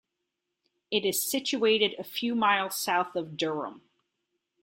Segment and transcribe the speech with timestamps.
[0.89, 3.83] It is situated a few miles south of Durham.